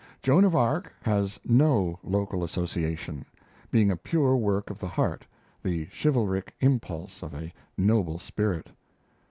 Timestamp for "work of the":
4.35-4.87